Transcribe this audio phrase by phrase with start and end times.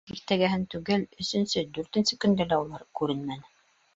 [0.13, 3.53] Иртәгеһен түгел, өсөнсө, дүртенсе көндө лә улар күренмәне.